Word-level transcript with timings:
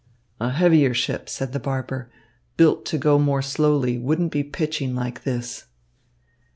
"A 0.39 0.49
heavier 0.49 0.95
ship," 0.95 1.29
said 1.29 1.53
the 1.53 1.59
barber, 1.59 2.09
"built 2.57 2.87
to 2.87 2.97
go 2.97 3.19
more 3.19 3.43
slowly, 3.43 3.99
wouldn't 3.99 4.31
be 4.31 4.41
pitching 4.43 4.95
like 4.95 5.21
this." 5.25 5.65